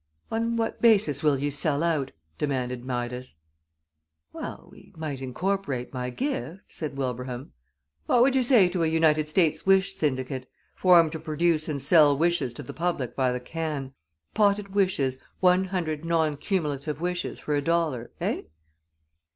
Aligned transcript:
"On 0.31 0.55
what 0.55 0.81
basis 0.81 1.21
will 1.21 1.37
you 1.37 1.51
sell 1.51 1.83
out?" 1.83 2.11
demanded 2.39 2.83
Midas. 2.83 3.37
"Well, 4.33 4.67
we 4.71 4.91
might 4.97 5.21
incorporate 5.21 5.93
my 5.93 6.09
gift," 6.09 6.61
said 6.67 6.97
Wilbraham. 6.97 7.53
"What 8.07 8.23
would 8.23 8.33
you 8.35 8.41
say 8.41 8.67
to 8.69 8.81
a 8.81 8.87
United 8.87 9.29
States 9.29 9.63
Wish 9.67 9.93
Syndicate, 9.93 10.49
formed 10.75 11.11
to 11.11 11.19
produce 11.19 11.67
and 11.67 11.79
sell 11.79 12.17
wishes 12.17 12.51
to 12.53 12.63
the 12.63 12.73
public 12.73 13.15
by 13.15 13.31
the 13.31 13.39
can 13.39 13.93
POTTED 14.33 14.73
WISHES: 14.73 15.19
ONE 15.39 15.65
HUNDRED 15.65 16.03
NON 16.03 16.35
CUMULATIVE 16.37 16.99
WISHES 16.99 17.37
FOR 17.37 17.53
A 17.53 17.61
DOLLAR. 17.61 18.09
Eh?" 18.19 18.41